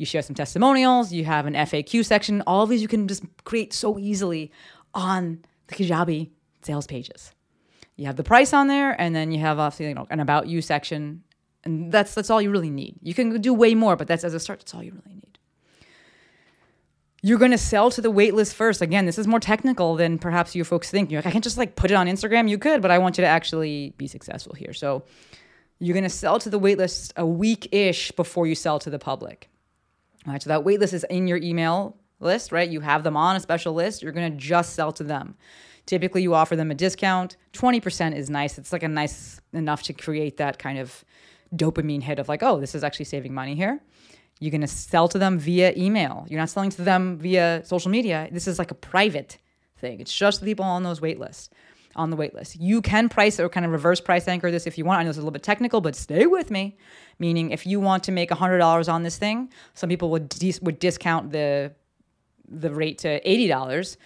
[0.00, 1.12] You share some testimonials.
[1.12, 2.42] You have an FAQ section.
[2.46, 4.50] All of these you can just create so easily
[4.94, 6.30] on the Kajabi
[6.62, 7.32] sales pages.
[7.96, 10.46] You have the price on there, and then you have obviously you know, an about
[10.46, 11.22] you section,
[11.64, 12.96] and that's that's all you really need.
[13.02, 14.60] You can do way more, but that's as a start.
[14.60, 15.20] That's all you really need
[17.22, 18.80] you're going to sell to the waitlist first.
[18.80, 21.10] Again, this is more technical than perhaps you folks think.
[21.10, 22.48] You're like, I can't just like put it on Instagram.
[22.48, 24.72] You could, but I want you to actually be successful here.
[24.72, 25.04] So
[25.78, 28.98] you're going to sell to the waitlist a week ish before you sell to the
[28.98, 29.50] public.
[30.26, 30.42] All right.
[30.42, 32.68] So that waitlist is in your email list, right?
[32.68, 34.02] You have them on a special list.
[34.02, 35.36] You're going to just sell to them.
[35.86, 37.36] Typically, you offer them a discount.
[37.54, 38.58] 20% is nice.
[38.58, 41.04] It's like a nice enough to create that kind of
[41.54, 43.80] dopamine hit of like, oh, this is actually saving money here.
[44.38, 46.26] You're going to sell to them via email.
[46.28, 48.28] You're not selling to them via social media.
[48.30, 49.38] This is like a private
[49.78, 50.00] thing.
[50.00, 51.50] It's just the people on those wait lists,
[51.96, 52.60] on the wait list.
[52.60, 55.00] You can price or kind of reverse price anchor this if you want.
[55.00, 56.76] I know it's a little bit technical, but stay with me.
[57.18, 60.78] Meaning, if you want to make $100 on this thing, some people would dis- would
[60.78, 61.72] discount the
[62.48, 63.96] the rate to $80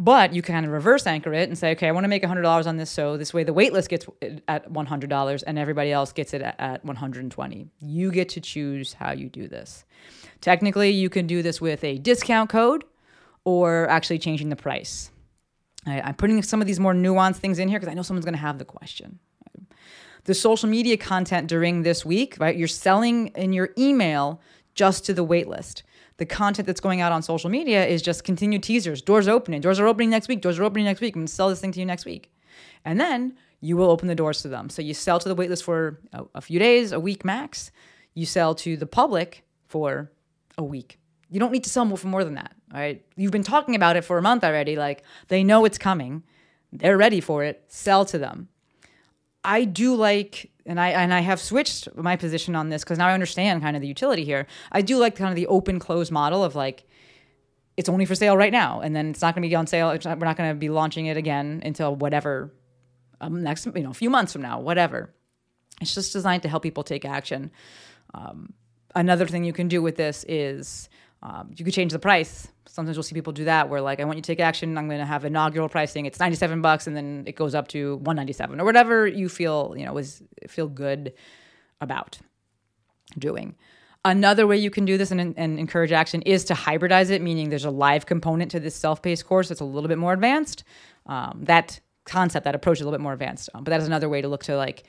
[0.00, 2.22] but you can kind of reverse anchor it and say, okay, I want to make
[2.22, 2.90] $100 on this.
[2.90, 6.82] So this way the waitlist gets uh, at $100 and everybody else gets it at
[6.86, 7.68] 120.
[7.80, 9.84] You get to choose how you do this.
[10.40, 12.84] Technically, you can do this with a discount code
[13.44, 15.10] or actually changing the price.
[15.86, 18.24] I, am putting some of these more nuanced things in here because I know someone's
[18.24, 19.18] going to have the question.
[20.24, 22.56] The social media content during this week, right?
[22.56, 24.40] You're selling in your email
[24.74, 25.82] just to the waitlist
[26.20, 29.00] the content that's going out on social media is just continued teasers.
[29.00, 29.62] Doors opening.
[29.62, 30.42] Doors are opening next week.
[30.42, 31.16] Doors are opening next week.
[31.16, 32.30] I'm going to sell this thing to you next week.
[32.84, 34.68] And then you will open the doors to them.
[34.68, 37.70] So you sell to the waitlist for a, a few days, a week max.
[38.12, 40.12] You sell to the public for
[40.58, 40.99] a week.
[41.30, 42.54] You don't need to sell more for more than that.
[42.72, 43.04] right?
[43.16, 44.76] You've been talking about it for a month already.
[44.76, 46.22] Like they know it's coming.
[46.72, 47.64] They're ready for it.
[47.68, 48.48] Sell to them.
[49.44, 53.08] I do like and I and I have switched my position on this because now
[53.08, 54.46] I understand kind of the utility here.
[54.70, 56.84] I do like kind of the open close model of like
[57.76, 59.88] it's only for sale right now, and then it's not going to be on sale.
[60.04, 62.52] Not, we're not going to be launching it again until whatever
[63.20, 65.14] um, next you know a few months from now, whatever.
[65.80, 67.50] It's just designed to help people take action.
[68.12, 68.52] Um,
[68.94, 70.90] another thing you can do with this is
[71.22, 72.48] um, you could change the price.
[72.66, 74.78] Sometimes you'll see people do that where like I want you to take action.
[74.78, 76.06] I'm going to have inaugural pricing.
[76.06, 79.84] It's 97 bucks and then it goes up to 197 or whatever you feel, you
[79.84, 81.12] know, is feel good
[81.80, 82.18] about
[83.18, 83.56] doing.
[84.02, 87.50] Another way you can do this and, and, encourage action is to hybridize it, meaning
[87.50, 90.64] there's a live component to this self-paced course that's a little bit more advanced.
[91.04, 93.50] Um, that concept, that approach is a little bit more advanced.
[93.52, 94.84] Um, but that is another way to look to like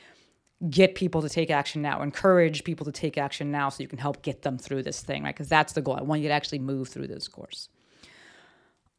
[0.69, 3.97] get people to take action now, encourage people to take action now so you can
[3.97, 5.34] help get them through this thing, right?
[5.34, 5.95] Because that's the goal.
[5.95, 7.69] I want you to actually move through this course.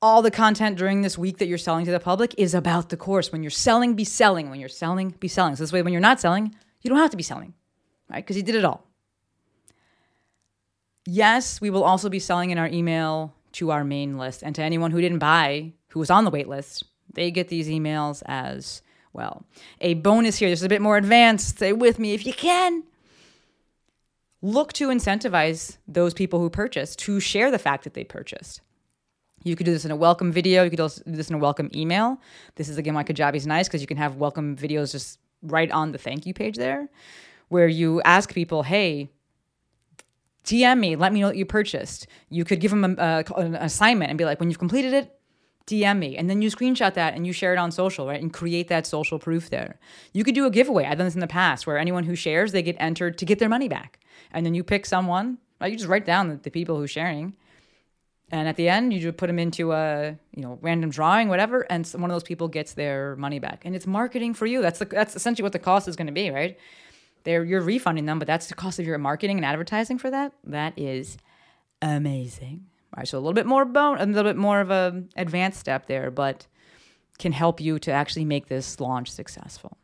[0.01, 2.97] All the content during this week that you're selling to the public is about the
[2.97, 3.31] course.
[3.31, 4.51] When you're selling, be selling.
[4.51, 5.55] When you're selling, be selling.
[5.55, 7.55] So this way, when you're not selling, you don't have to be selling,
[8.11, 8.25] right?
[8.25, 8.85] Because you did it all.
[11.07, 14.63] Yes, we will also be selling in our email to our main list and to
[14.63, 16.85] anyone who didn't buy, who was on the wait list.
[17.13, 19.45] They get these emails as well.
[19.81, 21.57] A bonus here, this is a bit more advanced.
[21.57, 22.85] Stay with me if you can.
[24.41, 28.61] Look to incentivize those people who purchased to share the fact that they purchased.
[29.45, 30.63] You could do this in a welcome video.
[30.63, 32.21] You could also do this in a welcome email.
[32.57, 35.71] This is again why Kajabi is nice because you can have welcome videos just right
[35.71, 36.89] on the thank you page there,
[37.49, 39.11] where you ask people, "Hey,
[40.45, 40.97] DM me.
[40.97, 44.19] Let me know that you purchased." You could give them a, a, an assignment and
[44.19, 45.13] be like, "When you've completed it,
[45.67, 46.17] DM me.
[46.17, 48.21] And then you screenshot that and you share it on social, right?
[48.21, 49.79] And create that social proof there.
[50.13, 50.85] You could do a giveaway.
[50.85, 53.39] I've done this in the past where anyone who shares, they get entered to get
[53.39, 54.01] their money back.
[54.33, 55.71] And then you pick someone, right?
[55.71, 57.37] You just write down the, people who are sharing.
[58.31, 61.67] And at the end, you just put them into a you know random drawing, whatever,
[61.71, 63.67] and one of those people gets their money back.
[63.67, 64.63] And it's marketing for you.
[64.63, 66.59] That's the, that's essentially what the cost is going to be, right?
[67.25, 70.33] They're, you're refunding them, but that's the cost of your marketing and advertising for that.
[70.45, 71.19] That is
[71.83, 72.67] amazing.
[72.97, 75.87] Right, so a little bit more bone, a little bit more of a advanced step
[75.87, 76.47] there, but
[77.19, 79.79] can help you to actually make this launch successful.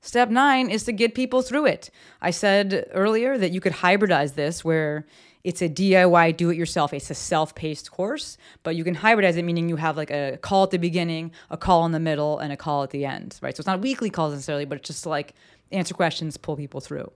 [0.00, 1.90] Step nine is to get people through it.
[2.22, 5.06] I said earlier that you could hybridize this where
[5.42, 9.36] it's a DIY do it yourself, it's a self paced course, but you can hybridize
[9.36, 12.38] it, meaning you have like a call at the beginning, a call in the middle,
[12.38, 13.56] and a call at the end, right?
[13.56, 15.34] So it's not weekly calls necessarily, but it's just like
[15.72, 17.10] answer questions, pull people through.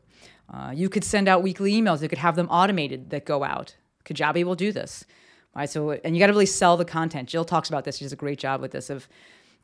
[0.52, 3.76] Uh, you could send out weekly emails, you could have them automated that go out.
[4.04, 5.04] Kajabi will do this.
[5.54, 5.68] Right.
[5.68, 7.28] So, and you got to really sell the content.
[7.28, 7.98] Jill talks about this.
[7.98, 8.88] She does a great job with this.
[8.88, 9.06] Of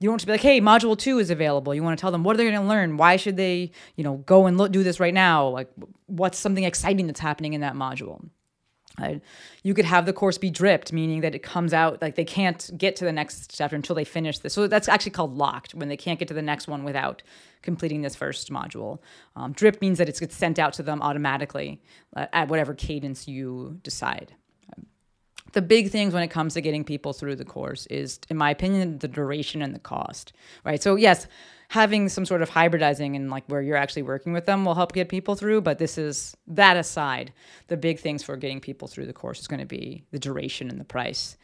[0.00, 1.74] you don't want to be like, hey, module two is available.
[1.74, 2.98] You want to tell them what are they going to learn?
[2.98, 5.48] Why should they, you know, go and look, do this right now?
[5.48, 5.70] Like,
[6.06, 8.28] what's something exciting that's happening in that module?
[8.98, 9.22] Right.
[9.62, 12.68] You could have the course be dripped, meaning that it comes out like they can't
[12.76, 14.54] get to the next chapter until they finish this.
[14.54, 17.22] So that's actually called locked when they can't get to the next one without
[17.62, 18.98] completing this first module.
[19.36, 21.80] Um, drip means that it's sent out to them automatically
[22.16, 24.34] uh, at whatever cadence you decide
[25.52, 28.50] the big things when it comes to getting people through the course is, in my
[28.50, 30.32] opinion, the duration and the cost,
[30.64, 30.82] right?
[30.82, 31.26] So, yes,
[31.68, 34.92] having some sort of hybridizing and like where you're actually working with them will help
[34.92, 35.60] get people through.
[35.60, 37.32] But this is that aside,
[37.66, 40.70] the big things for getting people through the course is going to be the duration
[40.70, 41.36] and the price,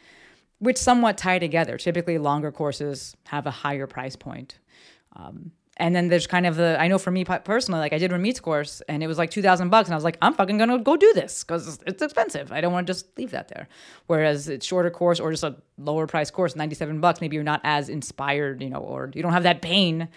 [0.59, 1.77] which somewhat tie together.
[1.77, 4.57] Typically, longer courses have a higher price point.
[5.15, 8.11] Um, and then there's kind of the I know for me personally, like I did
[8.11, 10.57] Ramit's course and it was like two thousand bucks, and I was like, I'm fucking
[10.57, 12.51] gonna go do this because it's expensive.
[12.51, 13.67] I don't want to just leave that there.
[14.07, 17.43] Whereas it's shorter course or just a lower price course, ninety seven bucks, maybe you're
[17.43, 20.07] not as inspired, you know, or you don't have that pain,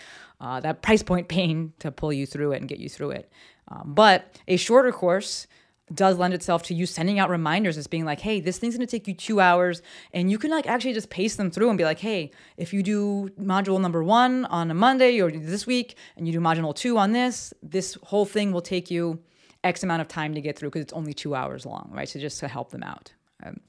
[0.41, 3.31] uh, that price point pain to pull you through it and get you through it.
[3.69, 5.47] Um, but a shorter course
[5.95, 8.87] does lend itself to you sending out reminders as being like, hey, this thing's gonna
[8.87, 9.83] take you two hours.
[10.13, 12.83] And you can like actually just pace them through and be like, hey, if you
[12.83, 16.99] do module number one on a Monday or this week and you do module two
[16.99, 19.21] on this, this whole thing will take you
[19.65, 22.09] X amount of time to get through because it's only two hours long, right?
[22.09, 23.13] So just to help them out.
[23.43, 23.61] Um,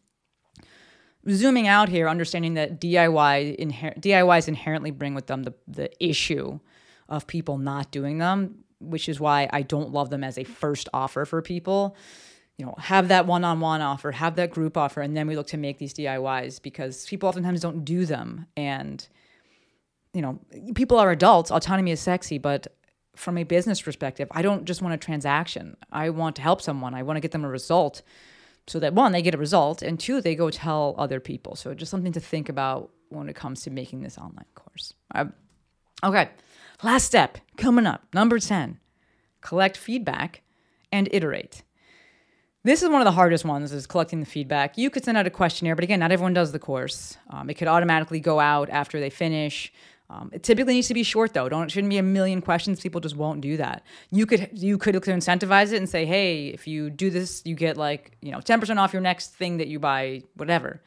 [1.30, 6.60] zooming out here, understanding that DIY inher- DIYs inherently bring with them the, the issue
[7.08, 10.90] of people not doing them which is why I don't love them as a first
[10.94, 11.96] offer for people.
[12.58, 15.36] You know, have that one on one offer, have that group offer, and then we
[15.36, 18.48] look to make these DIYs because people oftentimes don't do them.
[18.58, 19.08] And,
[20.14, 20.40] you know,
[20.76, 22.68] people are adults, autonomy is sexy, but
[23.16, 25.78] from a business perspective, I don't just want a transaction.
[25.92, 28.02] I want to help someone, I want to get them a result
[28.70, 31.56] so that one, they get a result, and two, they go tell other people.
[31.56, 34.94] So just something to think about when it comes to making this online course.
[35.16, 35.34] Um,
[36.04, 36.30] okay.
[36.82, 38.80] Last step coming up, number 10
[39.42, 40.44] collect feedback
[40.92, 41.64] and iterate.
[42.64, 44.78] This is one of the hardest ones is collecting the feedback.
[44.78, 47.18] You could send out a questionnaire, but again, not everyone does the course.
[47.30, 49.74] Um, it could automatically go out after they finish.
[50.10, 51.50] Um, it typically needs to be short though.
[51.50, 52.80] Don't it shouldn't be a million questions.
[52.80, 53.84] People just won't do that.
[54.10, 57.76] You could you could incentivize it and say, hey, if you do this, you get
[57.76, 60.82] like you know ten percent off your next thing that you buy, whatever.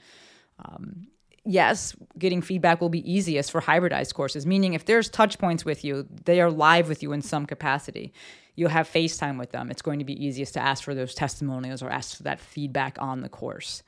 [0.59, 1.09] Um,
[1.45, 5.85] yes, getting feedback will be easiest for hybridized courses, meaning if there's touch points with
[5.85, 8.13] you, they are live with you in some capacity.
[8.55, 9.71] You'll have FaceTime with them.
[9.71, 12.97] It's going to be easiest to ask for those testimonials or ask for that feedback
[13.01, 13.83] on the course.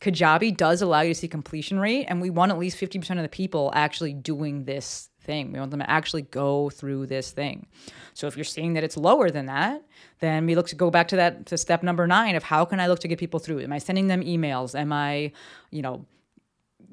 [0.00, 3.22] Kajabi does allow you to see completion rate, and we want at least 50% of
[3.22, 5.52] the people actually doing this thing.
[5.52, 7.66] We want them to actually go through this thing.
[8.14, 9.82] So if you're seeing that it's lower than that,
[10.20, 12.80] then we look to go back to that to step number nine of how can
[12.80, 13.60] I look to get people through?
[13.60, 14.78] Am I sending them emails?
[14.78, 15.32] Am I,
[15.70, 16.06] you know,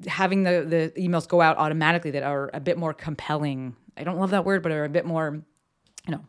[0.06, 3.76] having the the emails go out automatically that are a bit more compelling.
[3.96, 5.42] I don't love that word, but are a bit more,
[6.06, 6.24] you know,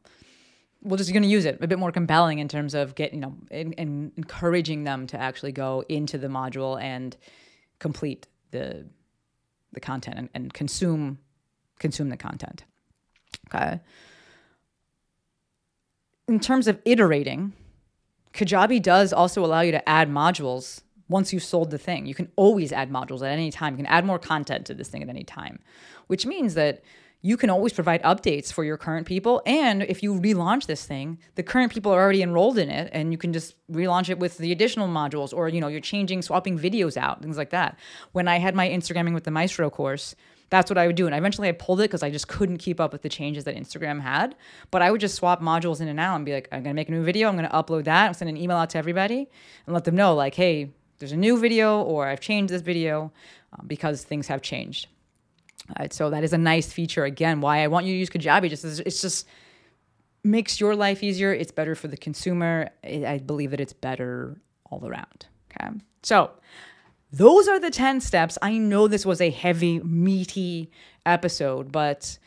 [0.82, 3.22] we're just going to use it a bit more compelling in terms of getting, you
[3.22, 7.16] know, in, in encouraging them to actually go into the module and
[7.80, 8.86] complete the
[9.72, 11.20] the content and, and consume
[11.80, 12.64] consume the content.
[13.48, 13.80] Okay.
[16.28, 17.54] In terms of iterating,
[18.34, 22.06] Kajabi does also allow you to add modules once you've sold the thing.
[22.06, 23.74] You can always add modules at any time.
[23.74, 25.60] You can add more content to this thing at any time,
[26.08, 26.82] which means that
[27.22, 29.42] you can always provide updates for your current people.
[29.46, 33.12] And if you relaunch this thing, the current people are already enrolled in it, and
[33.12, 36.58] you can just relaunch it with the additional modules, or you know, you're changing, swapping
[36.58, 37.78] videos out, things like that.
[38.14, 40.16] When I had my Instagramming with the Maestro course,
[40.50, 41.06] that's what I would do.
[41.06, 43.56] And eventually I pulled it because I just couldn't keep up with the changes that
[43.56, 44.36] Instagram had.
[44.72, 46.90] But I would just swap modules in and out and be like, I'm gonna make
[46.90, 49.30] a new video, I'm gonna upload that, I'm send an email out to everybody
[49.68, 53.12] and let them know, like, hey, there's a new video or I've changed this video
[53.54, 54.88] um, because things have changed.
[55.78, 57.04] Right, so that is a nice feature.
[57.04, 58.50] Again, why I want you to use Kajabi.
[58.50, 59.28] Just it's just
[60.24, 61.32] makes your life easier.
[61.32, 62.70] It's better for the consumer.
[62.84, 64.42] I believe that it's better
[64.72, 65.28] all around.
[65.52, 65.70] Okay,
[66.02, 66.32] so
[67.12, 68.38] those are the ten steps.
[68.42, 70.72] I know this was a heavy, meaty
[71.06, 72.18] episode, but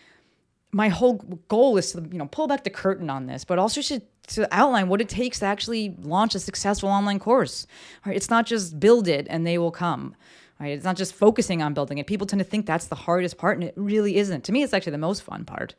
[0.70, 1.14] my whole
[1.48, 4.48] goal is to you know pull back the curtain on this, but also to to
[4.52, 7.66] outline what it takes to actually launch a successful online course.
[8.06, 8.16] Right?
[8.16, 10.14] It's not just build it and they will come.
[10.60, 10.72] Right?
[10.72, 12.06] It's not just focusing on building it.
[12.06, 14.44] People tend to think that's the hardest part, and it really isn't.
[14.44, 15.74] To me, it's actually the most fun part.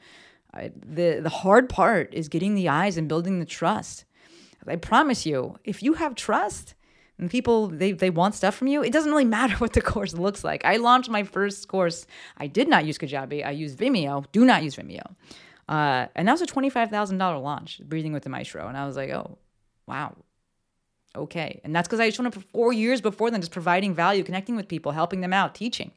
[0.54, 0.74] Right?
[0.76, 4.06] The the hard part is getting the eyes and building the trust.
[4.68, 6.76] I promise you, if you have trust
[7.20, 10.14] and people they, they want stuff from you, it doesn't really matter what the course
[10.14, 10.66] looks like.
[10.66, 12.06] I launched my first course.
[12.38, 13.46] I did not use Kajabi.
[13.46, 14.26] I used Vimeo.
[14.32, 15.16] Do not use Vimeo.
[15.74, 18.68] Uh, and that was a $25,000 launch, Breathing with the Maestro.
[18.68, 19.40] And I was like, oh,
[19.88, 20.16] wow.
[21.16, 21.62] Okay.
[21.64, 24.56] And that's because I shown up for four years before then, just providing value, connecting
[24.56, 25.92] with people, helping them out, teaching.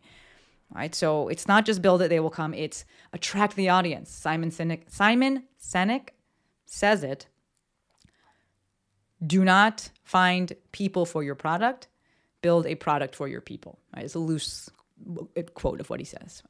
[0.74, 0.94] Right.
[0.94, 2.54] So it's not just build it, they will come.
[2.54, 4.10] It's attract the audience.
[4.10, 6.08] Simon Sinek, Simon Sinek
[6.64, 7.26] says it.
[9.24, 11.88] Do not find people for your product.
[12.40, 13.78] Build a product for your people.
[13.94, 14.06] Right?
[14.06, 14.70] It's a loose
[15.52, 16.42] quote of what he says.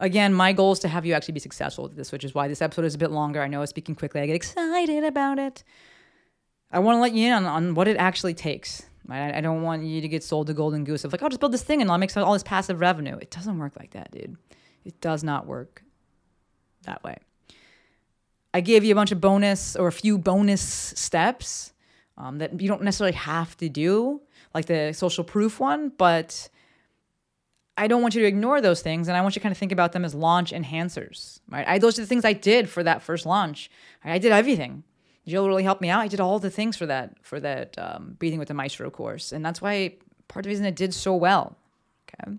[0.00, 2.48] Again, my goal is to have you actually be successful with this, which is why
[2.48, 3.42] this episode is a bit longer.
[3.42, 4.20] I know I'm speaking quickly.
[4.20, 5.62] I get excited about it.
[6.72, 8.82] I want to let you in on, on what it actually takes.
[9.06, 9.34] Right?
[9.34, 11.52] I don't want you to get sold the golden goose of like, I'll just build
[11.52, 13.16] this thing and I'll make all this passive revenue.
[13.20, 14.36] It doesn't work like that, dude.
[14.84, 15.82] It does not work
[16.84, 17.18] that way.
[18.54, 21.72] I gave you a bunch of bonus or a few bonus steps
[22.16, 24.20] um, that you don't necessarily have to do,
[24.54, 26.48] like the social proof one, but
[27.80, 29.56] I don't want you to ignore those things, and I want you to kind of
[29.56, 31.40] think about them as launch enhancers.
[31.48, 31.66] Right?
[31.66, 33.70] I, those are the things I did for that first launch.
[34.04, 34.84] I did everything.
[35.26, 36.00] Jill really helped me out.
[36.00, 39.32] I did all the things for that for that um, breathing with the maestro course,
[39.32, 39.94] and that's why
[40.28, 41.56] part of the reason it did so well.
[42.04, 42.36] Okay.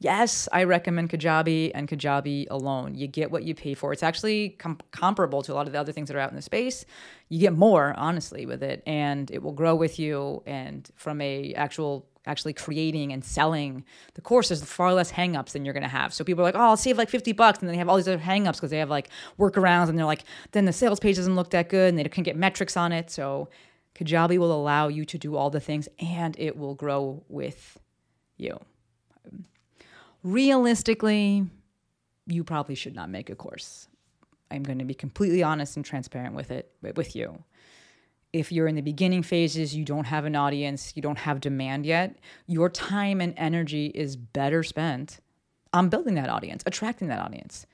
[0.00, 2.94] Yes, I recommend Kajabi and Kajabi alone.
[2.94, 3.92] You get what you pay for.
[3.92, 6.36] It's actually com- comparable to a lot of the other things that are out in
[6.36, 6.84] the space.
[7.28, 10.42] You get more, honestly, with it, and it will grow with you.
[10.46, 15.64] And from a actual actually creating and selling the course, there's far less hangups than
[15.64, 16.12] you're going to have.
[16.12, 17.58] So people are like, oh, I'll save like 50 bucks.
[17.58, 19.08] And then they have all these other hangups because they have like
[19.38, 22.22] workarounds and they're like, then the sales page doesn't look that good and they can
[22.22, 23.10] get metrics on it.
[23.10, 23.48] So
[23.94, 27.78] Kajabi will allow you to do all the things and it will grow with
[28.36, 28.58] you.
[30.22, 31.46] Realistically,
[32.26, 33.88] you probably should not make a course.
[34.50, 37.42] I'm going to be completely honest and transparent with it with you
[38.32, 41.86] if you're in the beginning phases, you don't have an audience, you don't have demand
[41.86, 42.16] yet,
[42.46, 45.20] your time and energy is better spent
[45.72, 47.66] on building that audience, attracting that audience.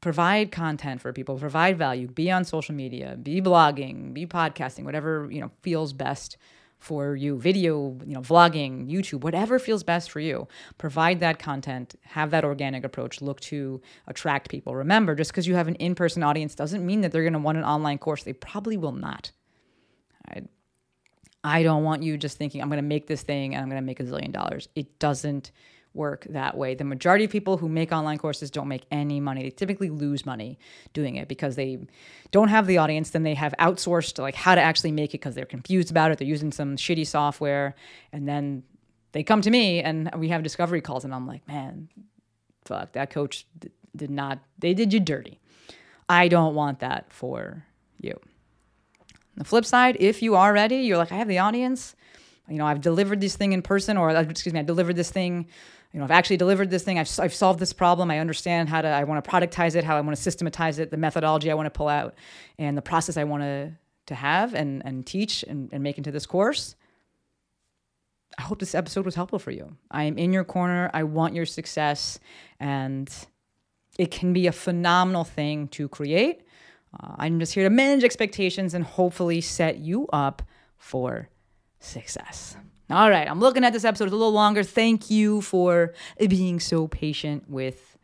[0.00, 5.28] Provide content for people, provide value, be on social media, be blogging, be podcasting, whatever,
[5.30, 6.36] you know, feels best
[6.82, 11.94] for you video you know vlogging youtube whatever feels best for you provide that content
[12.02, 14.74] have that organic approach look to attract people.
[14.74, 17.58] Remember just because you have an in-person audience doesn't mean that they're going to want
[17.58, 18.22] an online course.
[18.22, 19.32] They probably will not.
[20.28, 20.42] I,
[21.44, 23.82] I don't want you just thinking i'm going to make this thing and i'm going
[23.82, 24.68] to make a zillion dollars.
[24.74, 25.50] It doesn't
[25.94, 26.74] work that way.
[26.74, 29.42] The majority of people who make online courses don't make any money.
[29.42, 30.58] They typically lose money
[30.92, 31.78] doing it because they
[32.30, 33.10] don't have the audience.
[33.10, 36.18] Then they have outsourced like how to actually make it because they're confused about it.
[36.18, 37.74] They're using some shitty software,
[38.12, 38.62] and then
[39.12, 41.88] they come to me and we have discovery calls, and I'm like, man,
[42.64, 43.46] fuck, that coach
[43.94, 44.38] did not.
[44.58, 45.38] They did you dirty.
[46.08, 47.64] I don't want that for
[48.00, 48.18] you.
[49.36, 51.94] The flip side, if you are ready, you're like, I have the audience.
[52.48, 55.10] You know, I've delivered this thing in person, or uh, excuse me, I delivered this
[55.10, 55.46] thing
[55.92, 56.98] you know, I've actually delivered this thing.
[56.98, 58.10] I've, I've solved this problem.
[58.10, 60.90] I understand how to, I want to productize it, how I want to systematize it,
[60.90, 62.14] the methodology I want to pull out,
[62.58, 63.72] and the process I want to,
[64.06, 66.76] to have and, and teach and, and make into this course.
[68.38, 69.76] I hope this episode was helpful for you.
[69.90, 70.90] I am in your corner.
[70.94, 72.18] I want your success.
[72.58, 73.12] And
[73.98, 76.40] it can be a phenomenal thing to create.
[76.98, 80.42] Uh, I'm just here to manage expectations and hopefully set you up
[80.78, 81.28] for
[81.78, 82.56] success.
[82.92, 84.04] All right, I'm looking at this episode.
[84.04, 84.62] It's a little longer.
[84.62, 85.94] Thank you for
[86.28, 87.96] being so patient with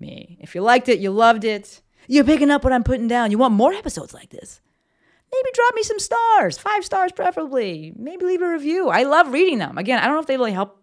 [0.00, 0.36] me.
[0.40, 3.38] If you liked it, you loved it, you're picking up what I'm putting down, you
[3.38, 4.60] want more episodes like this,
[5.32, 7.92] maybe drop me some stars, five stars preferably.
[7.96, 8.88] Maybe leave a review.
[8.88, 9.78] I love reading them.
[9.78, 10.82] Again, I don't know if they really help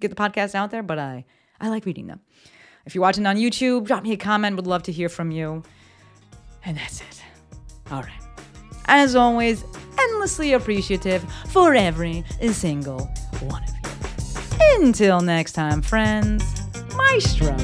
[0.00, 1.24] get the podcast out there, but I,
[1.60, 2.20] I like reading them.
[2.86, 4.56] If you're watching on YouTube, drop me a comment.
[4.56, 5.62] Would love to hear from you.
[6.64, 7.22] And that's it.
[7.90, 8.29] All right.
[8.92, 9.64] As always,
[9.96, 13.06] endlessly appreciative for every single
[13.40, 14.84] one of you.
[14.84, 16.42] Until next time, friends,
[16.96, 17.56] Maestro